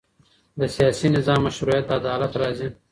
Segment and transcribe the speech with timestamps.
[0.59, 2.67] د سیاسي نظام مشروعیت له عدالت راځي